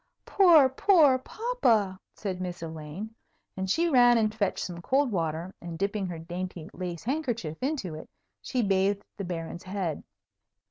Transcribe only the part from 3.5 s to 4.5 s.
And she ran and